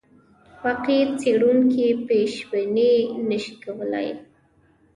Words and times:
واقعي 0.63 1.01
څېړونکی 1.19 1.87
پیشبیني 2.07 2.93
نه 3.29 3.37
شي 3.43 3.53
کولای. 3.63 4.09